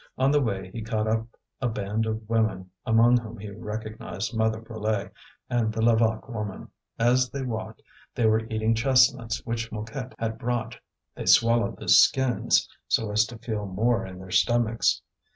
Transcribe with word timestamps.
On 0.17 0.31
the 0.31 0.41
way 0.41 0.71
he 0.71 0.81
caught 0.81 1.05
up 1.07 1.27
a 1.61 1.69
band 1.69 2.07
of 2.07 2.27
women 2.27 2.71
among 2.87 3.17
whom 3.19 3.37
he 3.37 3.51
recognized 3.51 4.35
Mother 4.35 4.59
Brulé 4.59 5.11
and 5.47 5.71
the 5.71 5.83
Levaque 5.83 6.27
woman; 6.27 6.69
as 6.97 7.29
they 7.29 7.43
walked 7.43 7.83
they 8.15 8.25
were 8.25 8.47
eating 8.47 8.73
chestnuts 8.73 9.45
which 9.45 9.71
Mouquette 9.71 10.15
had 10.17 10.39
brought; 10.39 10.75
they 11.13 11.27
swallowed 11.27 11.77
the 11.77 11.87
skins 11.87 12.67
so 12.87 13.11
as 13.11 13.27
to 13.27 13.37
feel 13.37 13.67
more 13.67 14.03
in 14.03 14.17
their 14.17 14.31
stomachs. 14.31 15.03